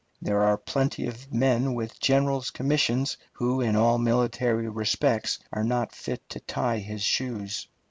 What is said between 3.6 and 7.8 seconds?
in all military respects are not fit to tie his shoes.